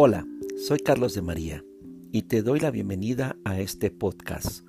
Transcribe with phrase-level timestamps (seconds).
[0.00, 0.24] Hola,
[0.64, 1.64] soy Carlos de María
[2.12, 4.64] y te doy la bienvenida a este podcast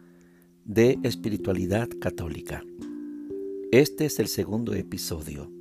[0.65, 2.63] de espiritualidad católica.
[3.71, 5.51] Este es el segundo episodio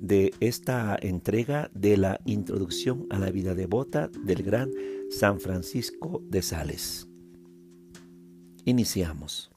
[0.00, 4.72] de esta entrega de la introducción a la vida devota del gran
[5.10, 7.08] San Francisco de Sales.
[8.64, 9.52] Iniciamos.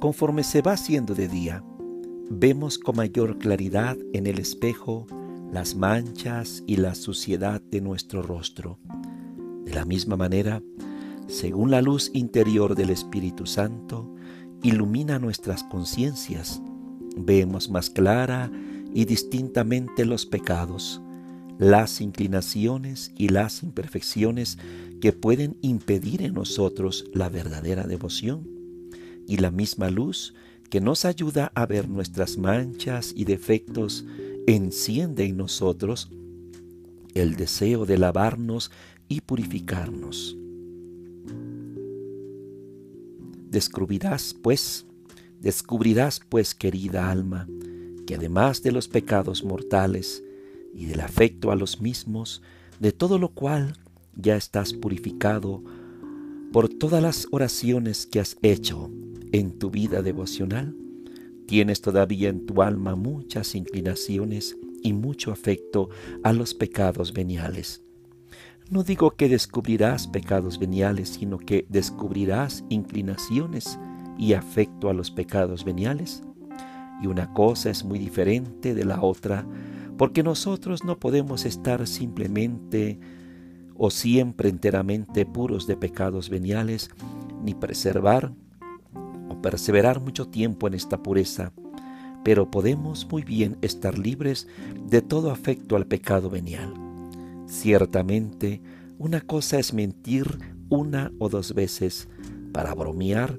[0.00, 1.62] Conforme se va haciendo de día,
[2.32, 5.06] vemos con mayor claridad en el espejo
[5.52, 8.78] las manchas y la suciedad de nuestro rostro.
[9.64, 10.62] De la misma manera,
[11.26, 14.14] según la luz interior del Espíritu Santo,
[14.62, 16.62] ilumina nuestras conciencias,
[17.16, 18.50] vemos más clara
[18.94, 21.02] y distintamente los pecados,
[21.58, 24.56] las inclinaciones y las imperfecciones
[25.00, 28.48] que pueden impedir en nosotros la verdadera devoción,
[29.26, 30.34] y la misma luz
[30.70, 34.06] que nos ayuda a ver nuestras manchas y defectos,
[34.46, 36.10] enciende en nosotros
[37.14, 38.70] el deseo de lavarnos
[39.08, 40.36] y purificarnos.
[43.50, 44.86] Descubrirás, pues,
[45.40, 47.48] descubrirás, pues, querida alma,
[48.06, 50.22] que además de los pecados mortales
[50.72, 52.42] y del afecto a los mismos,
[52.78, 53.76] de todo lo cual
[54.14, 55.64] ya estás purificado
[56.52, 58.88] por todas las oraciones que has hecho
[59.32, 60.74] en tu vida devocional,
[61.46, 65.88] tienes todavía en tu alma muchas inclinaciones y mucho afecto
[66.22, 67.82] a los pecados veniales.
[68.70, 73.78] No digo que descubrirás pecados veniales, sino que descubrirás inclinaciones
[74.16, 76.22] y afecto a los pecados veniales.
[77.02, 79.44] Y una cosa es muy diferente de la otra,
[79.98, 83.00] porque nosotros no podemos estar simplemente
[83.76, 86.90] o siempre enteramente puros de pecados veniales,
[87.42, 88.32] ni preservar
[89.42, 91.52] perseverar mucho tiempo en esta pureza,
[92.24, 94.46] pero podemos muy bien estar libres
[94.86, 96.74] de todo afecto al pecado venial.
[97.46, 98.60] Ciertamente,
[98.98, 100.38] una cosa es mentir
[100.68, 102.08] una o dos veces
[102.52, 103.38] para bromear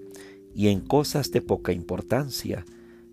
[0.53, 2.65] y en cosas de poca importancia,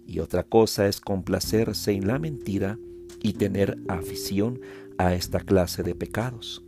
[0.06, 2.78] y otra cosa es complacerse en la mentira
[3.22, 4.60] y tener afición
[4.96, 6.64] a esta clase de pecados.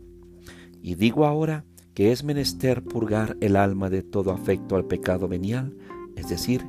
[0.81, 5.75] Y digo ahora que es menester purgar el alma de todo afecto al pecado venial,
[6.21, 6.65] es decir,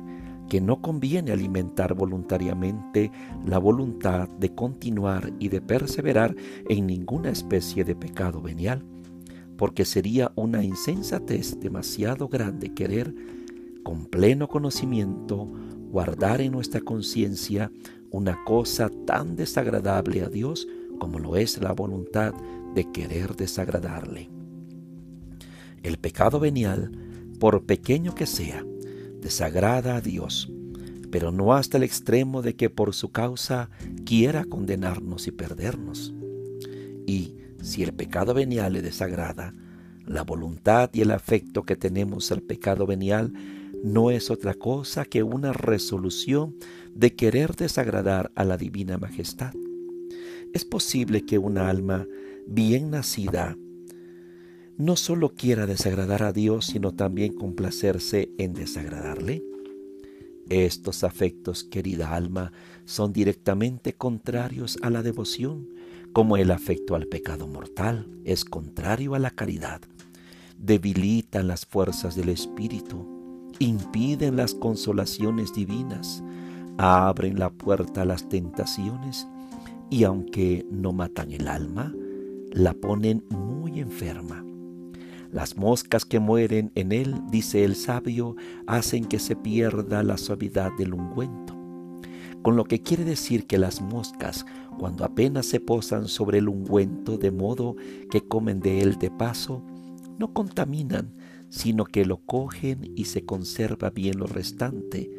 [0.49, 3.11] que no conviene alimentar voluntariamente
[3.45, 6.35] la voluntad de continuar y de perseverar
[6.69, 8.83] en ninguna especie de pecado venial,
[9.57, 13.13] porque sería una insensatez demasiado grande querer,
[13.83, 15.47] con pleno conocimiento,
[15.89, 17.71] guardar en nuestra conciencia
[18.11, 20.67] una cosa tan desagradable a Dios
[20.99, 22.33] como lo es la voluntad
[22.73, 24.29] de querer desagradarle.
[25.83, 26.91] El pecado venial,
[27.39, 28.63] por pequeño que sea,
[29.23, 30.51] desagrada a Dios,
[31.09, 33.69] pero no hasta el extremo de que por su causa
[34.05, 36.13] quiera condenarnos y perdernos.
[37.07, 39.53] Y si el pecado venial le desagrada,
[40.05, 43.33] la voluntad y el afecto que tenemos al pecado venial
[43.83, 46.55] no es otra cosa que una resolución
[46.93, 49.53] de querer desagradar a la divina majestad.
[50.53, 52.05] Es posible que una alma
[52.45, 53.57] bien nacida
[54.77, 59.43] no solo quiera desagradar a Dios, sino también complacerse en desagradarle?
[60.49, 62.51] Estos afectos, querida alma,
[62.85, 65.69] son directamente contrarios a la devoción,
[66.11, 69.81] como el afecto al pecado mortal es contrario a la caridad.
[70.57, 76.23] Debilitan las fuerzas del Espíritu, impiden las consolaciones divinas,
[76.77, 79.27] abren la puerta a las tentaciones
[79.89, 81.93] y aunque no matan el alma,
[82.51, 84.43] la ponen muy enferma.
[85.33, 88.35] Las moscas que mueren en él, dice el sabio,
[88.67, 91.57] hacen que se pierda la suavidad del ungüento.
[92.43, 94.45] Con lo que quiere decir que las moscas,
[94.77, 97.75] cuando apenas se posan sobre el ungüento de modo
[98.11, 99.63] que comen de él de paso,
[100.19, 101.15] no contaminan,
[101.49, 105.09] sino que lo cogen y se conserva bien lo restante.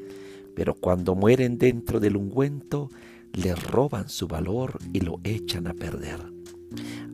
[0.54, 2.88] Pero cuando mueren dentro del ungüento,
[3.32, 6.20] le roban su valor y lo echan a perder.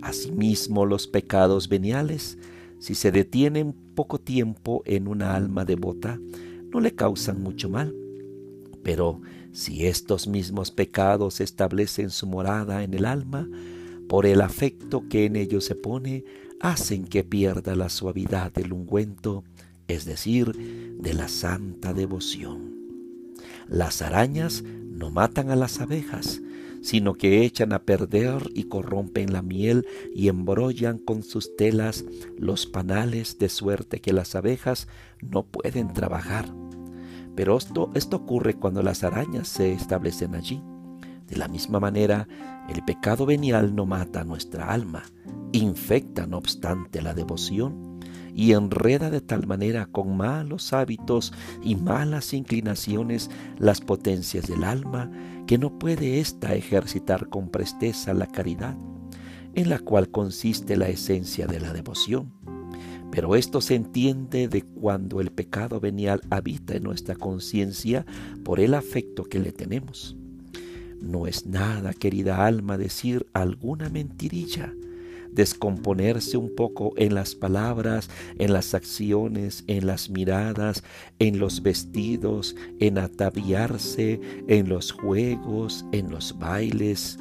[0.03, 2.37] Asimismo, los pecados veniales
[2.81, 6.19] si se detienen poco tiempo en una alma devota,
[6.73, 7.95] no le causan mucho mal.
[8.83, 9.21] Pero
[9.53, 13.49] si estos mismos pecados establecen su morada en el alma,
[14.09, 16.25] por el afecto que en ellos se pone,
[16.59, 19.45] hacen que pierda la suavidad del ungüento,
[19.87, 22.75] es decir, de la santa devoción.
[23.69, 26.41] Las arañas no matan a las abejas,
[26.83, 32.05] sino que echan a perder y corrompen la miel y embrollan con sus telas
[32.39, 34.89] los panales de suerte que las abejas
[35.21, 36.47] no pueden trabajar.
[37.35, 40.63] Pero esto, esto ocurre cuando las arañas se establecen allí.
[41.27, 42.27] De la misma manera,
[42.69, 45.05] el pecado venial no mata nuestra alma,
[45.53, 47.90] infecta no obstante la devoción
[48.35, 51.33] y enreda de tal manera con malos hábitos
[51.63, 55.11] y malas inclinaciones las potencias del alma
[55.47, 58.77] que no puede ésta ejercitar con presteza la caridad,
[59.55, 62.33] en la cual consiste la esencia de la devoción.
[63.11, 68.07] Pero esto se entiende de cuando el pecado venial habita en nuestra conciencia
[68.45, 70.17] por el afecto que le tenemos.
[71.01, 74.73] No es nada, querida alma, decir alguna mentirilla,
[75.33, 80.83] descomponerse un poco en las palabras, en las acciones, en las miradas,
[81.19, 87.19] en los vestidos, en ataviarse, en los juegos, en los bailes,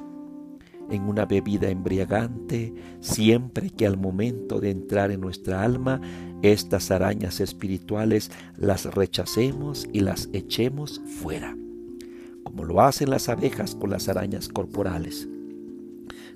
[0.89, 6.01] en una bebida embriagante, siempre que al momento de entrar en nuestra alma
[6.41, 11.55] estas arañas espirituales las rechacemos y las echemos fuera,
[12.43, 15.27] como lo hacen las abejas con las arañas corporales.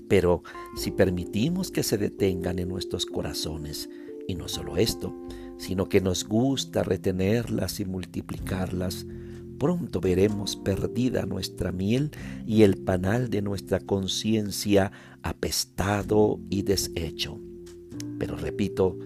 [0.08, 0.42] Pero
[0.76, 3.88] si permitimos que se detengan en nuestros corazones,
[4.26, 5.14] y no solo esto,
[5.58, 9.06] sino que nos gusta retenerlas y multiplicarlas,
[9.58, 12.10] pronto veremos perdida nuestra miel
[12.46, 14.92] y el panal de nuestra conciencia
[15.22, 17.38] apestado y deshecho.
[18.18, 18.98] Pero repito,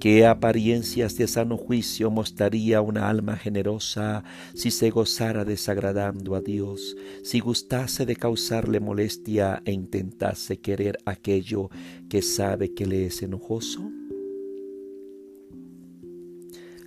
[0.00, 4.22] ¿Qué apariencias de sano juicio mostraría una alma generosa
[4.54, 11.70] si se gozara desagradando a Dios, si gustase de causarle molestia e intentase querer aquello
[12.08, 13.90] que sabe que le es enojoso?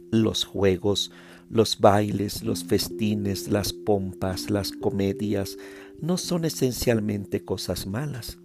[0.10, 1.12] Los juegos,
[1.50, 5.58] los bailes, los festines, las pompas, las comedias
[6.00, 8.38] no son esencialmente cosas malas,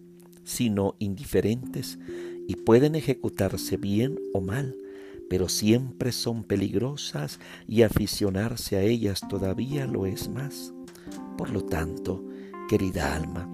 [0.43, 2.01] sino indiferentes
[2.47, 4.77] y pueden ejecutarse bien o mal,
[5.29, 10.73] pero siempre son peligrosas y aficionarse a ellas todavía lo es más.
[11.37, 12.25] Por lo tanto,
[12.69, 13.49] querida alma,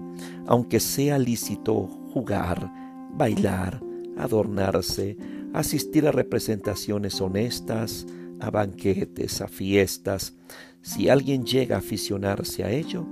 [0.45, 2.71] aunque sea lícito jugar,
[3.15, 3.81] bailar,
[4.17, 5.17] adornarse,
[5.53, 8.05] asistir a representaciones honestas,
[8.39, 10.35] a banquetes, a fiestas,
[10.81, 13.07] si alguien llega a aficionarse a ello,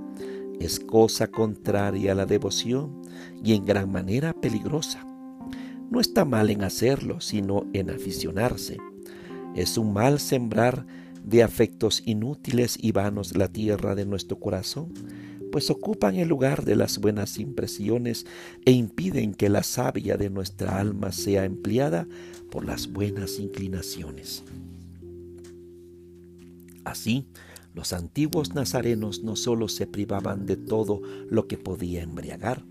[0.60, 3.02] es cosa contraria a la devoción
[3.42, 5.11] y en gran manera peligrosa
[5.92, 8.78] no está mal en hacerlo, sino en aficionarse.
[9.54, 10.86] Es un mal sembrar
[11.22, 14.94] de afectos inútiles y vanos la tierra de nuestro corazón,
[15.52, 18.24] pues ocupan el lugar de las buenas impresiones
[18.64, 22.08] e impiden que la savia de nuestra alma sea empleada
[22.50, 24.44] por las buenas inclinaciones.
[26.84, 27.26] Así,
[27.74, 32.64] los antiguos nazarenos no sólo se privaban de todo lo que podía embriagar,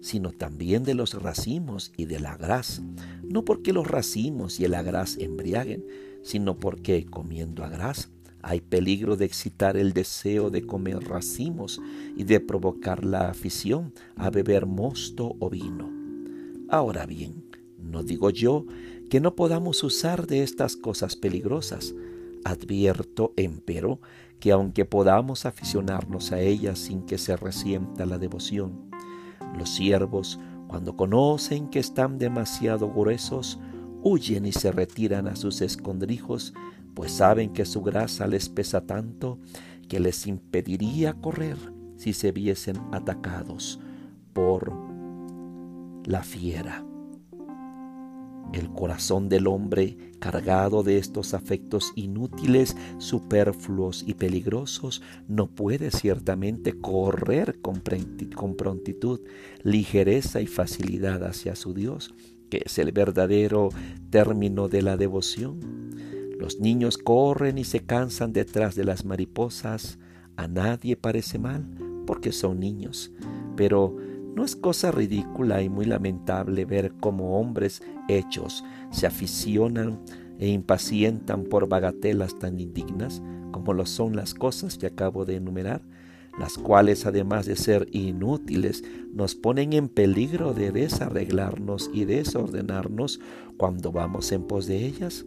[0.00, 2.82] sino también de los racimos y de la gras,
[3.22, 5.84] no porque los racimos y el agraz embriaguen,
[6.22, 8.10] sino porque comiendo agraz
[8.48, 11.80] hay peligro de excitar el deseo de comer racimos
[12.16, 15.90] y de provocar la afición a beber mosto o vino.
[16.68, 17.44] Ahora bien,
[17.76, 18.64] no digo yo
[19.10, 21.92] que no podamos usar de estas cosas peligrosas.
[22.44, 24.00] Advierto, empero,
[24.38, 28.85] que aunque podamos aficionarnos a ellas sin que se resienta la devoción,
[29.56, 30.38] los siervos,
[30.68, 33.58] cuando conocen que están demasiado gruesos,
[34.02, 36.54] huyen y se retiran a sus escondrijos,
[36.94, 39.38] pues saben que su grasa les pesa tanto
[39.88, 41.56] que les impediría correr
[41.96, 43.80] si se viesen atacados
[44.32, 44.72] por
[46.04, 46.84] la fiera.
[48.52, 56.78] El corazón del hombre, cargado de estos afectos inútiles, superfluos y peligrosos, no puede ciertamente
[56.78, 57.80] correr con
[58.56, 59.20] prontitud,
[59.62, 62.14] ligereza y facilidad hacia su Dios,
[62.48, 63.70] que es el verdadero
[64.10, 65.60] término de la devoción.
[66.38, 69.98] Los niños corren y se cansan detrás de las mariposas.
[70.36, 71.66] A nadie parece mal,
[72.06, 73.10] porque son niños,
[73.56, 73.96] pero
[74.36, 79.98] no es cosa ridícula y muy lamentable ver cómo hombres hechos se aficionan
[80.38, 85.80] e impacientan por bagatelas tan indignas como lo son las cosas que acabo de enumerar,
[86.38, 93.20] las cuales además de ser inútiles nos ponen en peligro de desarreglarnos y desordenarnos
[93.56, 95.24] cuando vamos en pos de ellas?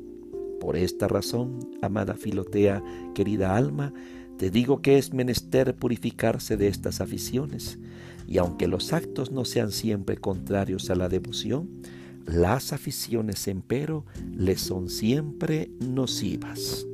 [0.59, 2.83] Por esta razón, amada Filotea,
[3.15, 3.91] querida alma,
[4.37, 7.79] te digo que es menester purificarse de estas aficiones,
[8.29, 11.81] y aunque los actos no sean siempre contrarios a la devoción,
[12.27, 16.85] las aficiones empero le son siempre nocivas.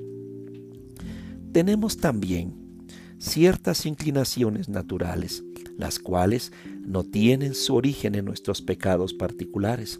[1.52, 2.54] Tenemos también
[3.18, 5.44] ciertas inclinaciones naturales,
[5.78, 10.00] las cuales no tienen su origen en nuestros pecados particulares.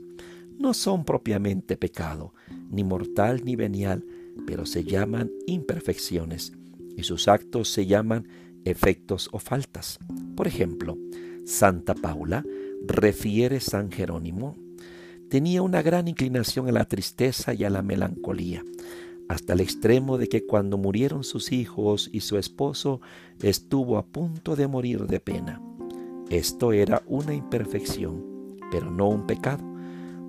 [0.58, 2.34] No son propiamente pecado,
[2.72, 4.06] ni mortal ni venial,
[4.48, 6.54] pero se llaman imperfecciones
[6.96, 8.26] y sus actos se llaman
[8.66, 10.00] efectos o faltas.
[10.36, 10.98] Por ejemplo,
[11.46, 12.44] Santa Paula
[12.86, 14.58] refiere San Jerónimo,
[15.30, 18.64] tenía una gran inclinación a la tristeza y a la melancolía,
[19.30, 23.02] hasta el extremo de que cuando murieron sus hijos y su esposo
[23.42, 25.62] estuvo a punto de morir de pena.
[26.30, 28.24] Esto era una imperfección,
[28.72, 29.64] pero no un pecado,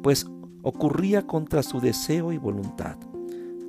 [0.03, 0.27] pues
[0.63, 2.97] ocurría contra su deseo y voluntad.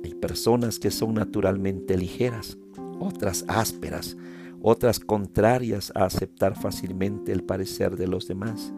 [0.04, 2.58] Hay personas que son naturalmente ligeras,
[3.00, 4.16] otras ásperas,
[4.62, 8.72] otras contrarias a aceptar fácilmente el parecer de los demás,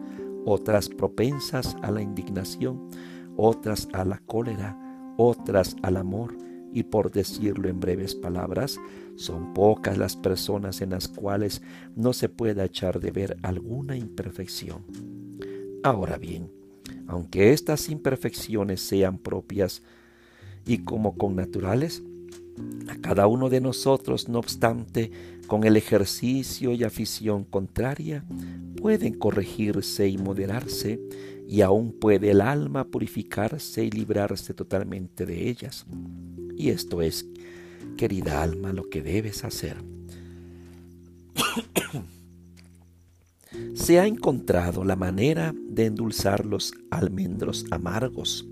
[0.45, 2.89] otras propensas a la indignación,
[3.37, 4.77] otras a la cólera,
[5.17, 6.35] otras al amor,
[6.73, 8.79] y por decirlo en breves palabras,
[9.15, 11.61] son pocas las personas en las cuales
[11.95, 14.85] no se pueda echar de ver alguna imperfección.
[15.83, 16.49] Ahora bien,
[17.07, 19.83] aunque estas imperfecciones sean propias
[20.65, 22.03] y como con naturales,
[22.87, 25.11] a cada uno de nosotros, no obstante,
[25.47, 28.23] con el ejercicio y afición contraria,
[28.77, 30.99] pueden corregirse y moderarse,
[31.47, 35.85] y aún puede el alma purificarse y librarse totalmente de ellas.
[36.55, 37.25] Y esto es,
[37.97, 39.77] querida alma, lo que debes hacer.
[43.73, 48.47] Se ha encontrado la manera de endulzar los almendros amargos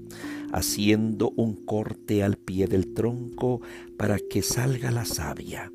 [0.51, 3.61] haciendo un corte al pie del tronco
[3.97, 5.71] para que salga la savia.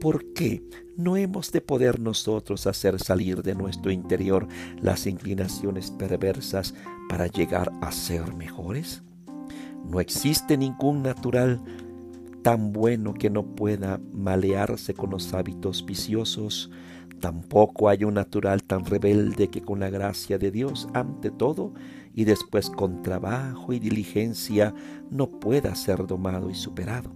[0.00, 0.62] ¿Por qué
[0.96, 4.48] no hemos de poder nosotros hacer salir de nuestro interior
[4.80, 6.74] las inclinaciones perversas
[7.08, 9.02] para llegar a ser mejores?
[9.84, 11.60] No existe ningún natural
[12.42, 16.70] tan bueno que no pueda malearse con los hábitos viciosos,
[17.20, 21.72] tampoco hay un natural tan rebelde que con la gracia de Dios, ante todo,
[22.14, 24.74] y después con trabajo y diligencia
[25.10, 27.12] no pueda ser domado y superado.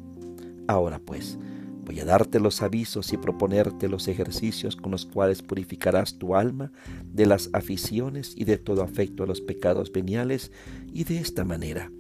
[0.69, 1.39] Ahora pues,
[1.85, 6.71] voy a darte los avisos y proponerte los ejercicios con los cuales purificarás tu alma
[7.13, 10.53] de las aficiones y de todo afecto a los pecados veniales
[10.93, 11.91] y de esta manera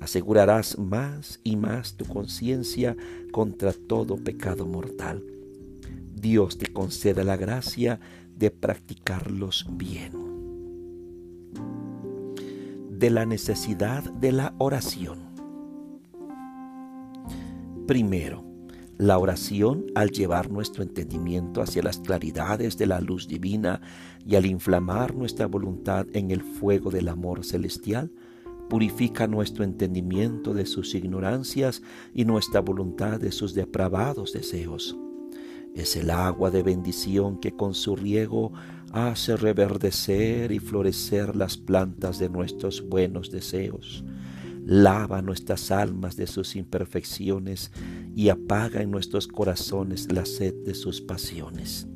[0.00, 2.96] asegurarás más y más tu conciencia
[3.32, 5.22] contra todo pecado mortal.
[6.20, 8.00] Dios te conceda la gracia
[8.36, 10.30] de practicarlos bien
[13.00, 15.20] de la necesidad de la oración.
[17.86, 18.44] Primero,
[18.98, 23.80] la oración al llevar nuestro entendimiento hacia las claridades de la luz divina
[24.26, 28.12] y al inflamar nuestra voluntad en el fuego del amor celestial,
[28.68, 31.80] purifica nuestro entendimiento de sus ignorancias
[32.12, 34.94] y nuestra voluntad de sus depravados deseos.
[35.74, 38.52] Es el agua de bendición que con su riego
[38.92, 44.04] hace reverdecer y florecer las plantas de nuestros buenos deseos.
[44.66, 47.70] Lava nuestras almas de sus imperfecciones
[48.14, 51.86] y apaga en nuestros corazones la sed de sus pasiones.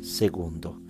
[0.00, 0.80] Segundo,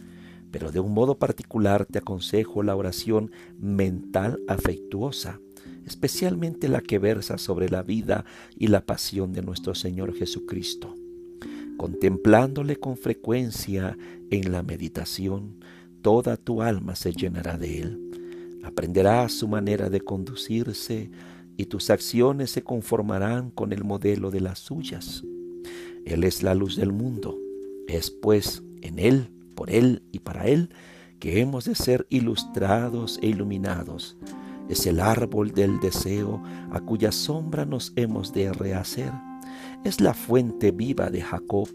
[0.51, 5.41] pero de un modo particular te aconsejo la oración mental afectuosa,
[5.87, 8.25] especialmente la que versa sobre la vida
[8.57, 11.02] y la pasión de nuestro Señor Jesucristo.
[11.77, 13.97] Contemplándole con frecuencia
[14.31, 15.57] en la meditación,
[16.01, 18.61] toda tu alma se llenará de él.
[18.63, 21.11] Aprenderás su manera de conducirse
[21.57, 25.25] y tus acciones se conformarán con el modelo de las suyas.
[26.05, 27.39] Él es la luz del mundo.
[27.89, 30.71] Es pues en Él, por Él y para Él
[31.19, 34.17] que hemos de ser ilustrados e iluminados.
[34.69, 39.13] Es el árbol del deseo a cuya sombra nos hemos de rehacer
[39.85, 41.69] es la fuente viva de Jacob,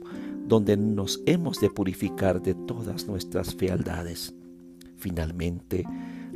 [0.48, 4.34] donde nos hemos de purificar de todas nuestras fealdades.
[4.96, 5.84] Finalmente,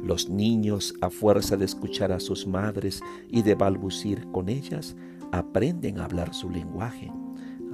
[0.03, 4.95] los niños, a fuerza de escuchar a sus madres y de balbucir con ellas,
[5.31, 7.11] aprenden a hablar su lenguaje.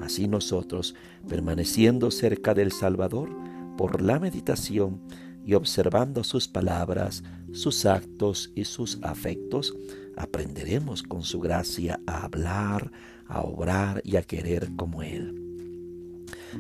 [0.02, 0.94] Así nosotros,
[1.28, 3.30] permaneciendo cerca del Salvador,
[3.78, 5.02] por la meditación
[5.46, 9.76] y observando sus palabras, sus actos y sus afectos,
[10.18, 12.92] aprenderemos con su gracia a hablar,
[13.28, 15.34] a obrar y a querer como Él.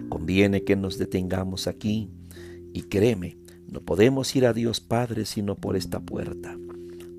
[0.09, 2.09] Conviene que nos detengamos aquí
[2.73, 3.37] y créeme,
[3.71, 6.57] no podemos ir a Dios Padre sino por esta puerta.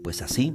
[0.02, 0.55] Pues así,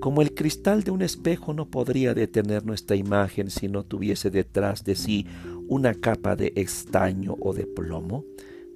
[0.00, 4.84] como el cristal de un espejo no podría detener nuestra imagen si no tuviese detrás
[4.84, 5.26] de sí
[5.68, 8.24] una capa de estaño o de plomo,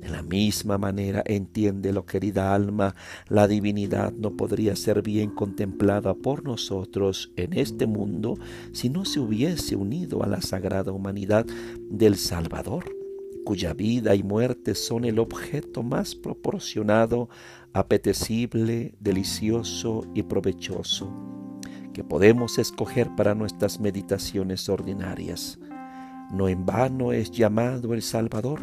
[0.02, 2.96] de la misma manera, entiende lo querida alma,
[3.28, 8.36] la divinidad no podría ser bien contemplada por nosotros en este mundo
[8.72, 11.46] si no se hubiese unido a la sagrada humanidad
[11.88, 12.84] del Salvador,
[13.44, 17.28] cuya vida y muerte son el objeto más proporcionado,
[17.72, 21.12] apetecible, delicioso y provechoso
[21.92, 25.58] que podemos escoger para nuestras meditaciones ordinarias.
[26.32, 28.60] No en vano es llamado el Salvador,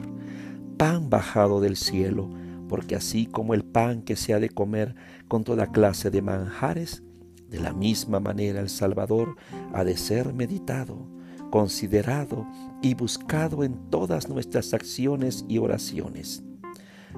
[0.80, 2.30] pan bajado del cielo,
[2.70, 4.96] porque así como el pan que se ha de comer
[5.28, 7.04] con toda clase de manjares,
[7.50, 9.36] de la misma manera el Salvador
[9.74, 11.06] ha de ser meditado,
[11.52, 12.48] considerado
[12.82, 16.44] y buscado en todas nuestras acciones y oraciones.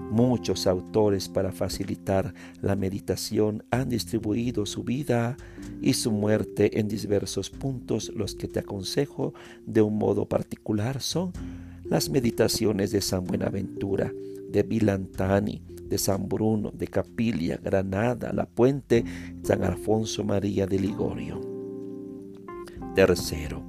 [0.10, 5.38] Muchos autores para facilitar la meditación han distribuido su vida
[5.84, 8.12] y su muerte en diversos puntos.
[8.15, 9.36] Los que te aconsejo
[9.68, 11.34] de un modo particular son
[11.92, 14.14] las meditaciones de San Buenaventura,
[14.50, 19.04] de Vilantani, de San Bruno, de Capilia, Granada, La Puente,
[19.44, 21.42] San Alfonso María de Ligorio.
[22.96, 23.62] Tercero,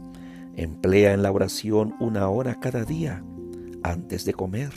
[0.54, 3.24] emplea en la oración una hora cada día
[3.82, 4.70] antes de comer,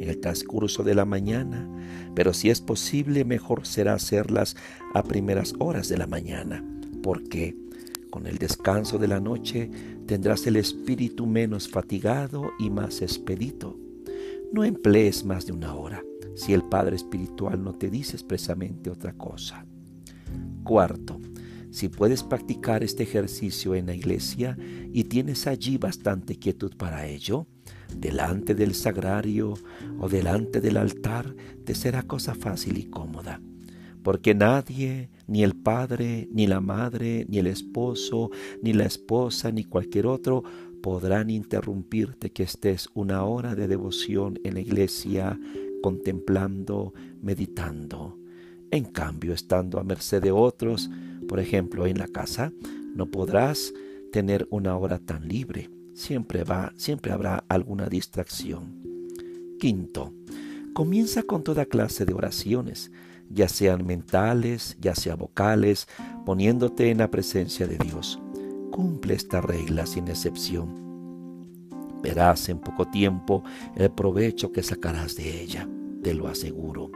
[0.00, 1.70] en el transcurso de la mañana,
[2.16, 4.56] pero si es posible mejor será hacerlas
[4.94, 6.64] a primeras horas de la mañana,
[7.04, 7.56] porque
[8.10, 9.70] con el descanso de la noche
[10.06, 13.78] tendrás el espíritu menos fatigado y más expedito.
[14.52, 16.02] No emplees más de una hora
[16.34, 19.66] si el Padre Espiritual no te dice expresamente otra cosa.
[20.64, 21.20] Cuarto,
[21.70, 24.56] si puedes practicar este ejercicio en la iglesia
[24.92, 27.46] y tienes allí bastante quietud para ello,
[27.96, 29.54] delante del sagrario
[29.98, 31.34] o delante del altar,
[31.64, 33.40] te será cosa fácil y cómoda.
[34.04, 38.30] Porque nadie, ni el padre, ni la madre, ni el esposo,
[38.62, 40.44] ni la esposa, ni cualquier otro,
[40.82, 45.40] podrán interrumpirte que estés una hora de devoción en la iglesia
[45.82, 46.92] contemplando,
[47.22, 48.18] meditando.
[48.70, 50.90] En cambio, estando a merced de otros,
[51.26, 52.52] por ejemplo, en la casa,
[52.94, 53.72] no podrás
[54.12, 55.70] tener una hora tan libre.
[55.94, 58.82] Siempre va, siempre habrá alguna distracción.
[59.58, 60.12] Quinto,
[60.74, 62.92] comienza con toda clase de oraciones,
[63.30, 65.88] ya sean mentales, ya sean vocales,
[66.24, 68.20] poniéndote en la presencia de Dios.
[68.70, 70.84] Cumple esta regla sin excepción
[72.04, 73.42] verás en poco tiempo
[73.74, 75.66] el provecho que sacarás de ella,
[76.02, 76.90] te lo aseguro.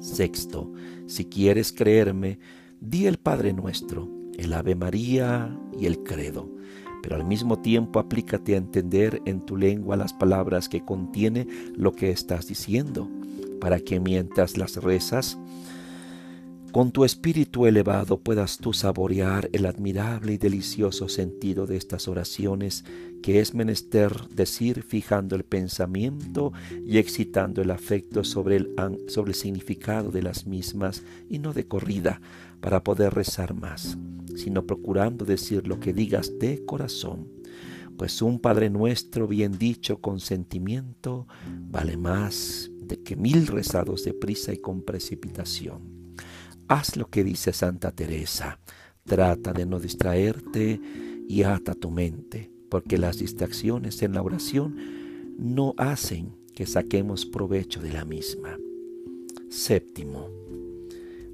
[0.00, 0.72] Sexto,
[1.06, 2.38] si quieres creerme,
[2.80, 6.48] di el Padre Nuestro, el Ave María y el Credo,
[7.02, 11.46] pero al mismo tiempo aplícate a entender en tu lengua las palabras que contiene
[11.76, 13.10] lo que estás diciendo,
[13.60, 15.38] para que mientras las rezas,
[16.76, 22.84] con tu espíritu elevado puedas tú saborear el admirable y delicioso sentido de estas oraciones
[23.22, 26.52] que es menester decir fijando el pensamiento
[26.84, 28.74] y excitando el afecto sobre el,
[29.08, 32.20] sobre el significado de las mismas y no de corrida
[32.60, 33.96] para poder rezar más,
[34.36, 37.26] sino procurando decir lo que digas de corazón.
[37.96, 41.26] Pues un Padre nuestro bien dicho con sentimiento
[41.70, 46.14] vale más de que mil rezados de prisa y con precipitación.
[46.68, 48.58] Haz lo que dice Santa Teresa.
[49.04, 50.80] Trata de no distraerte
[51.28, 54.76] y ata tu mente, porque las distracciones en la oración
[55.38, 58.58] no hacen que saquemos provecho de la misma.
[59.48, 60.28] Séptimo.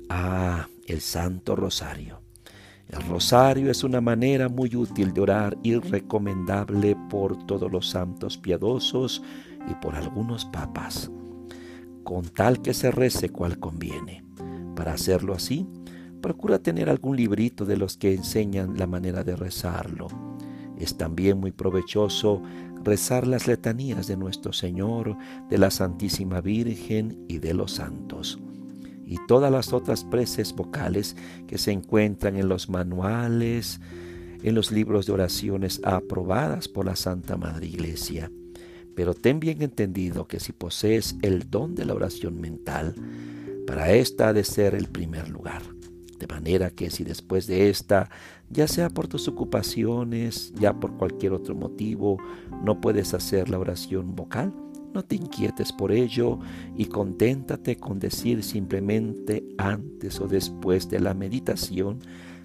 [0.09, 2.21] Ah, el Santo Rosario.
[2.89, 8.37] El rosario es una manera muy útil de orar y recomendable por todos los santos
[8.37, 9.23] piadosos
[9.71, 11.11] y por algunos papas,
[12.03, 14.25] con tal que se rece cual conviene.
[14.75, 15.67] Para hacerlo así,
[16.21, 20.09] procura tener algún librito de los que enseñan la manera de rezarlo.
[20.79, 22.43] Es también muy provechoso
[22.83, 25.17] rezar las letanías de nuestro Señor,
[25.49, 28.39] de la Santísima Virgen y de los santos,
[29.05, 33.81] y todas las otras preces vocales que se encuentran en los manuales,
[34.43, 38.31] en los libros de oraciones aprobadas por la Santa Madre Iglesia.
[38.95, 42.95] Pero ten bien entendido que si posees el don de la oración mental,
[43.67, 45.63] para esta ha de ser el primer lugar.
[46.19, 48.11] De manera que si después de esta,
[48.51, 52.19] ya sea por tus ocupaciones, ya por cualquier otro motivo,
[52.65, 54.53] no puedes hacer la oración vocal,
[54.95, 56.39] no te inquietes por ello
[56.77, 62.01] y conténtate con decir simplemente antes o después de la meditación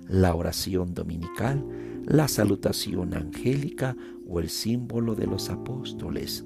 [0.08, 1.64] la oración dominical,
[2.06, 3.96] la salutación angélica
[4.28, 6.46] o el símbolo de los apóstoles.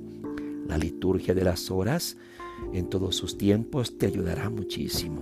[0.68, 2.18] La liturgia de las horas
[2.74, 5.22] en todos sus tiempos te ayudará muchísimo.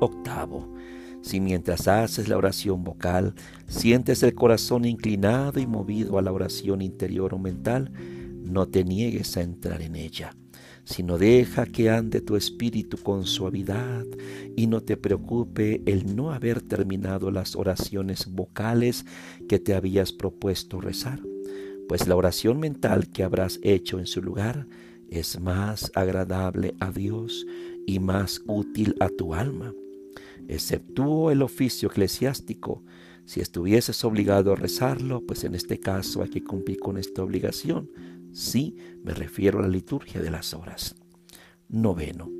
[0.00, 0.74] Octavo,
[1.22, 3.34] si mientras haces la oración vocal
[3.66, 7.90] sientes el corazón inclinado y movido a la oración interior o mental,
[8.44, 10.36] no te niegues a entrar en ella,
[10.86, 14.06] sino deja que ande tu espíritu con suavidad
[14.56, 19.04] y no te preocupe el no haber terminado las oraciones vocales
[19.48, 21.20] que te habías propuesto rezar,
[21.88, 24.68] pues la oración mental que habrás hecho en su lugar
[25.10, 27.46] es más agradable a Dios
[27.84, 29.74] y más útil a tu alma.
[30.48, 32.84] Exceptúo el oficio eclesiástico,
[33.24, 37.90] Si estuvieses obligado a rezarlo, pues en este caso hay que cumplir con esta obligación.
[38.36, 40.94] Sí, me refiero a la liturgia de las horas.
[41.70, 42.30] Noveno.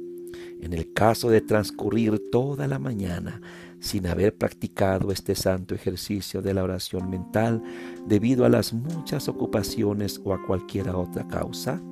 [0.61, 3.41] En el caso de transcurrir toda la mañana
[3.81, 7.63] sin haber practicado este santo ejercicio de la oración mental
[8.07, 11.83] debido a las muchas ocupaciones o a cualquier otra causa,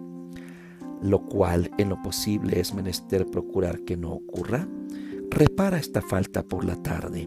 [1.00, 4.68] lo cual en lo posible es menester procurar que no ocurra,
[5.30, 7.26] repara esta falta por la tarde,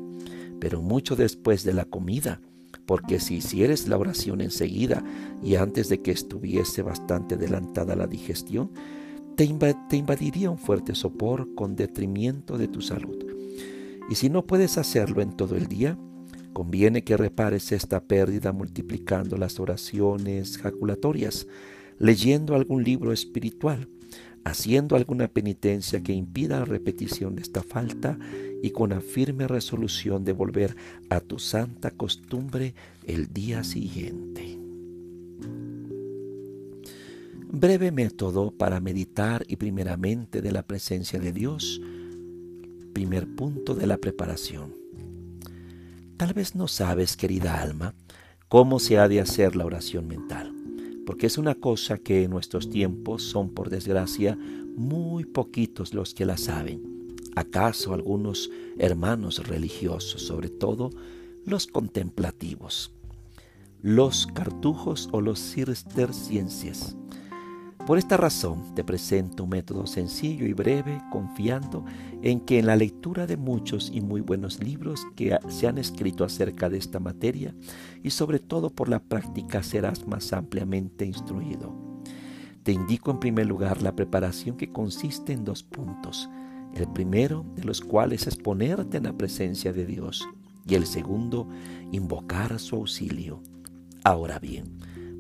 [0.60, 2.40] pero mucho después de la comida,
[2.88, 5.04] porque si hicieres la oración enseguida
[5.44, 8.72] y antes de que estuviese bastante adelantada la digestión,
[9.36, 13.24] te, invadiría un fuerte sopor con detrimento de tu salud.
[14.10, 16.00] Y si no puedes hacerlo en todo el día,
[16.54, 21.46] conviene que repares esta pérdida multiplicando las oraciones jaculatorias,
[22.00, 23.90] leyendo algún libro espiritual,
[24.48, 28.18] haciendo alguna penitencia que impida la repetición de esta falta
[28.64, 30.76] y con la firme resolución de volver
[31.10, 32.74] a tu santa costumbre
[33.06, 34.58] el día siguiente.
[37.50, 41.82] Breve método para meditar y primeramente de la presencia de Dios.
[42.94, 44.74] Primer punto de la preparación.
[46.16, 47.96] Tal vez no sabes, querida alma,
[48.48, 50.57] cómo se ha de hacer la oración mental
[51.08, 54.38] porque es una cosa que en nuestros tiempos son, por desgracia,
[54.76, 57.16] muy poquitos los que la saben.
[57.34, 60.90] ¿Acaso algunos hermanos religiosos, sobre todo
[61.46, 62.92] los contemplativos,
[63.82, 66.98] los cartujos o los cistercienses?
[67.88, 71.86] Por esta razón te presento un método sencillo y breve, confiando
[72.22, 76.26] en que en la lectura de muchos y muy buenos libros que se han escrito
[76.26, 77.56] acerca de esta materia
[78.04, 81.74] y sobre todo por la práctica serás más ampliamente instruido.
[82.64, 86.30] Te indico en primer lugar la preparación que consiste en dos puntos,
[86.76, 90.28] el primero de los cuales es ponerte en la presencia de Dios
[90.68, 91.48] y el segundo,
[91.94, 93.42] invocar su auxilio.
[94.04, 94.77] Ahora bien,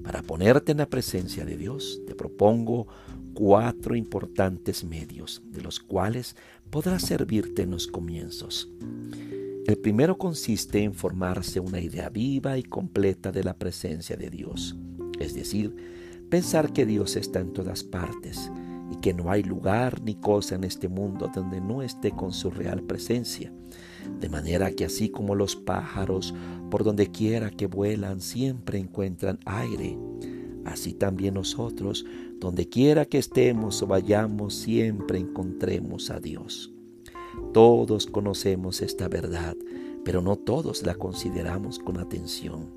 [0.07, 2.87] para ponerte en la presencia de Dios, te propongo
[3.33, 6.37] cuatro importantes medios, de los cuales
[6.69, 8.69] podrás servirte en los comienzos.
[9.65, 14.77] El primero consiste en formarse una idea viva y completa de la presencia de Dios,
[15.19, 15.75] es decir,
[16.29, 18.49] pensar que Dios está en todas partes
[19.01, 22.83] que no hay lugar ni cosa en este mundo donde no esté con su real
[22.83, 23.51] presencia
[24.19, 26.33] de manera que así como los pájaros,
[26.71, 29.97] por donde quiera que vuelan, siempre encuentran aire,
[30.65, 32.05] así también nosotros,
[32.39, 36.73] donde quiera que estemos o vayamos, siempre encontremos a Dios.
[37.53, 39.55] Todos conocemos esta verdad,
[40.03, 42.71] pero no todos la consideramos con atención.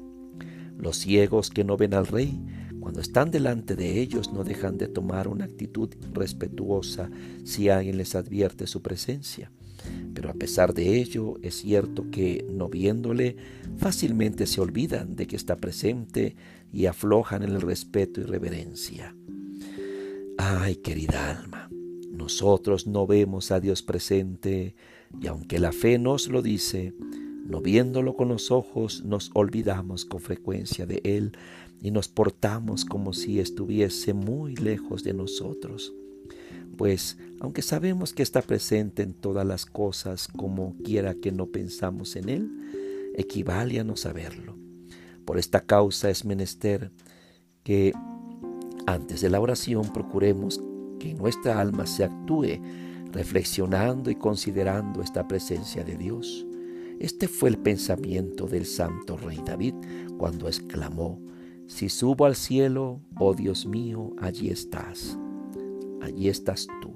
[0.77, 2.39] Los ciegos que no ven al rey,
[2.81, 7.11] cuando están delante de ellos, no dejan de tomar una actitud respetuosa
[7.45, 9.51] si alguien les advierte su presencia.
[10.15, 13.37] Pero a pesar de ello, es cierto que, no viéndole,
[13.79, 16.37] fácilmente se olvidan de que está presente
[16.73, 19.15] y aflojan en el respeto y reverencia.
[20.39, 21.71] Ay, querida alma,
[22.11, 24.75] nosotros no vemos a Dios presente
[25.21, 26.95] y aunque la fe nos lo dice,
[27.47, 31.33] no viéndolo con los ojos, nos olvidamos con frecuencia de Él
[31.81, 35.95] y nos portamos como si estuviese muy lejos de nosotros
[36.81, 42.17] pues, aunque sabemos que está presente en todas las cosas como quiera que no pensamos
[42.17, 44.57] en Él, equivale a no saberlo.
[45.27, 46.91] Por esta causa es menester
[47.65, 47.93] que
[48.87, 50.59] antes de la oración procuremos
[50.99, 52.63] que nuestra alma se actúe
[53.13, 56.47] reflexionando y considerando esta presencia de Dios.
[56.99, 59.75] Este fue el pensamiento del santo rey David
[60.17, 61.21] cuando exclamó,
[61.71, 65.17] Si subo al cielo, oh Dios mío, allí estás
[66.01, 66.93] allí estás tú.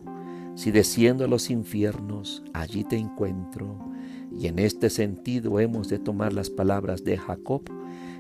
[0.57, 3.79] Si desciendo a los infiernos, allí te encuentro.
[4.37, 7.63] Y en este sentido hemos de tomar las palabras de Jacob,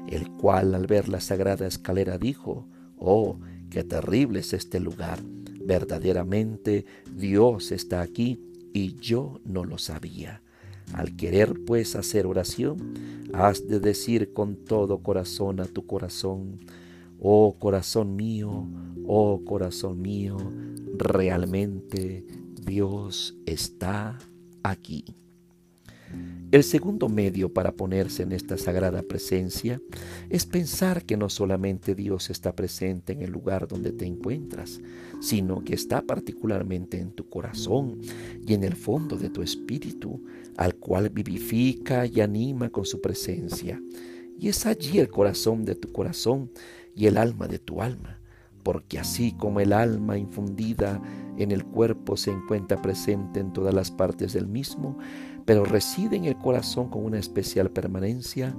[0.08, 3.38] el cual al ver la sagrada escalera dijo, Oh,
[3.70, 5.20] qué terrible es este lugar.
[5.64, 8.40] Verdaderamente Dios está aquí
[8.72, 10.42] y yo no lo sabía.
[10.92, 12.94] Al querer pues hacer oración,
[13.36, 16.60] has de decir con todo corazón a tu corazón,
[17.26, 18.68] Oh corazón mío,
[19.06, 20.36] oh corazón mío,
[20.98, 22.24] realmente
[22.66, 24.18] Dios está
[24.62, 25.04] aquí.
[26.52, 29.80] El segundo medio para ponerse en esta sagrada presencia
[30.28, 34.80] es pensar que no solamente Dios está presente en el lugar donde te encuentras,
[35.20, 38.00] sino que está particularmente en tu corazón
[38.46, 40.22] y en el fondo de tu espíritu,
[40.56, 43.80] al cual vivifica y anima con su presencia.
[44.38, 46.50] Y es allí el corazón de tu corazón
[46.94, 48.20] y el alma de tu alma
[48.64, 51.00] porque así como el alma infundida
[51.36, 54.98] en el cuerpo se encuentra presente en todas las partes del mismo,
[55.44, 58.56] pero reside en el corazón con una especial permanencia,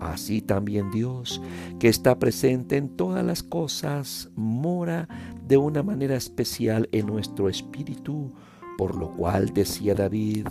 [0.00, 1.40] así también Dios,
[1.78, 5.08] que está presente en todas las cosas, mora
[5.46, 8.32] de una manera especial en nuestro espíritu,
[8.76, 10.48] por lo cual decía David,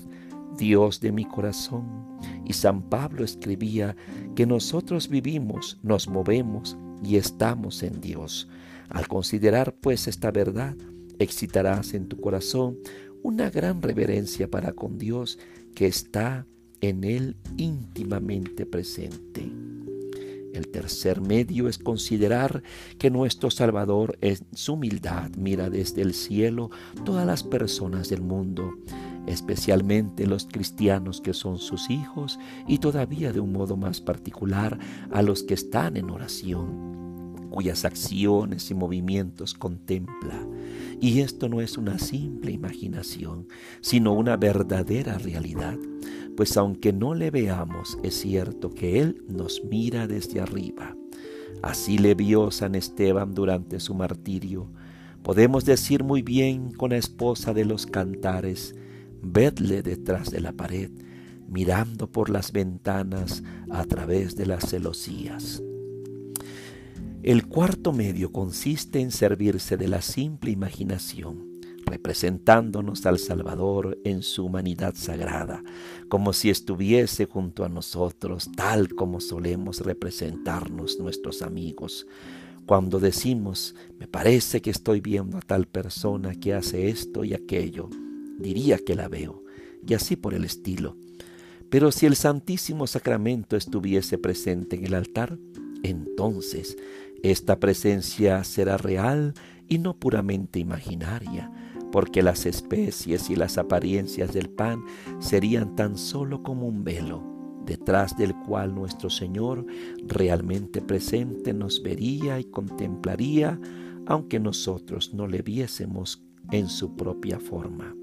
[0.58, 2.20] Dios de mi corazón.
[2.46, 3.96] Y San Pablo escribía
[4.36, 8.48] que nosotros vivimos, nos movemos y estamos en Dios.
[8.89, 10.76] Al considerar pues esta verdad,
[11.20, 12.78] excitarás en tu corazón
[13.22, 15.39] una gran reverencia para con Dios
[15.76, 16.46] que está
[16.82, 19.50] en Él íntimamente presente.
[20.54, 22.62] El tercer medio es considerar
[23.00, 26.70] que nuestro Salvador en su humildad mira desde el cielo
[27.06, 28.72] todas las personas del mundo,
[29.28, 34.78] especialmente los cristianos que son sus hijos y todavía de un modo más particular
[35.12, 36.94] a los que están en oración
[37.54, 40.44] cuyas acciones y movimientos contempla.
[41.00, 43.48] Y esto no es una simple imaginación,
[43.80, 45.78] sino una verdadera realidad,
[46.36, 50.96] pues aunque no le veamos, es cierto que Él nos mira desde arriba.
[51.62, 54.72] Así le vio San Esteban durante su martirio.
[55.22, 58.76] Podemos decir muy bien con la esposa de los cantares,
[59.24, 60.92] vedle detrás de la pared,
[61.48, 65.64] mirando por las ventanas a través de las celosías.
[67.24, 71.54] El cuarto medio consiste en servirse de la simple imaginación,
[71.86, 75.64] representándonos al Salvador en su humanidad sagrada,
[76.10, 82.08] como si estuviese junto a nosotros, tal como solemos representarnos nuestros amigos.
[82.66, 87.90] Cuando decimos, me parece que estoy viendo a tal persona que hace esto y aquello,
[88.39, 89.43] diría que la veo,
[89.86, 90.96] y así por el estilo.
[91.69, 95.39] Pero si el Santísimo Sacramento estuviese presente en el altar,
[95.82, 96.78] entonces
[97.24, 99.34] esta presencia será real
[99.67, 101.52] y no puramente imaginaria,
[101.91, 104.84] porque las especies y las apariencias del pan
[105.19, 107.24] serían tan solo como un velo,
[107.65, 109.65] detrás del cual nuestro Señor
[110.06, 113.60] realmente presente nos vería y contemplaría,
[114.06, 117.96] aunque nosotros no le viésemos en su propia forma.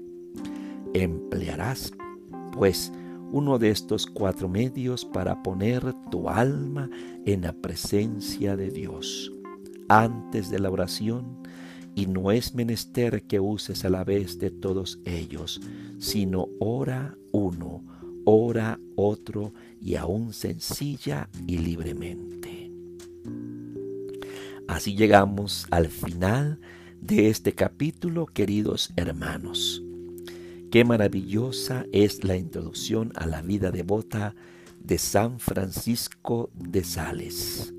[0.93, 1.93] Emplearás,
[2.53, 2.91] pues,
[3.31, 6.89] uno de estos cuatro medios para poner tu alma
[7.25, 9.31] en la presencia de Dios
[9.87, 11.41] antes de la oración
[11.95, 15.61] y no es menester que uses a la vez de todos ellos,
[15.99, 17.83] sino ora uno,
[18.25, 22.71] ora otro y aún sencilla y libremente.
[24.67, 26.59] Así llegamos al final
[27.01, 29.83] de este capítulo, queridos hermanos.
[30.71, 34.35] Qué maravillosa es la introducción a la vida devota
[34.79, 37.73] de San Francisco de Sales.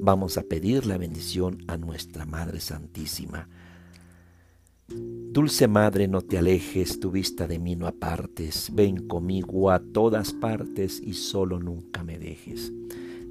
[0.00, 3.48] Vamos a pedir la bendición a nuestra Madre Santísima.
[4.88, 10.34] Dulce Madre, no te alejes, tu vista de mí no apartes, ven conmigo a todas
[10.34, 12.70] partes y solo nunca me dejes.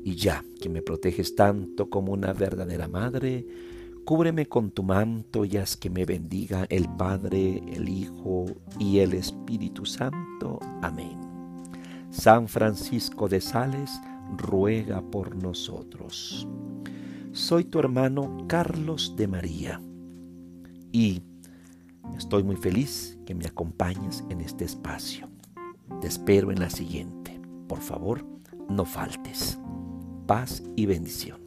[0.04, 3.46] Y ya que me proteges tanto como una verdadera madre,
[4.10, 8.46] Cúbreme con tu manto y haz que me bendiga el Padre, el Hijo
[8.80, 10.58] y el Espíritu Santo.
[10.82, 11.16] Amén.
[12.10, 14.02] San Francisco de Sales,
[14.36, 16.48] ruega por nosotros.
[17.34, 19.80] Soy tu hermano Carlos de María
[20.92, 21.22] y
[22.18, 25.30] estoy muy feliz que me acompañes en este espacio.
[26.02, 27.40] Te espero en la siguiente.
[27.68, 28.26] Por favor,
[28.70, 29.60] no faltes.
[30.26, 31.39] Paz y bendición.